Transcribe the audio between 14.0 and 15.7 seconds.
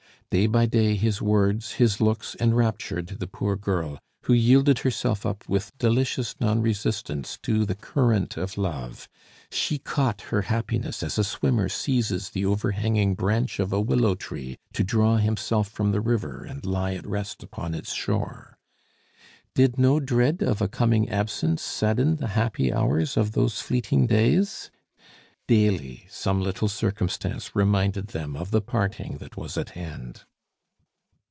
to draw himself